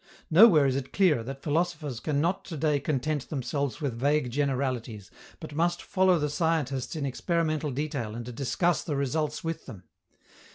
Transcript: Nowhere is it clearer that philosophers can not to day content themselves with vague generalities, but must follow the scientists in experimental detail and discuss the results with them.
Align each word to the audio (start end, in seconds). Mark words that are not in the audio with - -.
Nowhere 0.31 0.65
is 0.65 0.75
it 0.75 0.91
clearer 0.93 1.21
that 1.21 1.43
philosophers 1.43 1.99
can 1.99 2.19
not 2.19 2.43
to 2.45 2.57
day 2.57 2.79
content 2.79 3.29
themselves 3.29 3.79
with 3.81 3.99
vague 3.99 4.31
generalities, 4.31 5.11
but 5.39 5.53
must 5.53 5.83
follow 5.83 6.17
the 6.17 6.27
scientists 6.27 6.95
in 6.95 7.05
experimental 7.05 7.69
detail 7.69 8.15
and 8.15 8.33
discuss 8.35 8.81
the 8.83 8.95
results 8.95 9.43
with 9.43 9.67
them. 9.67 9.83